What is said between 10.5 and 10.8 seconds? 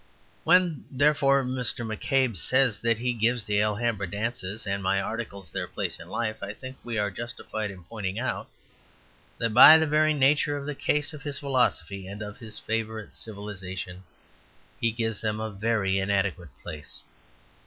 of the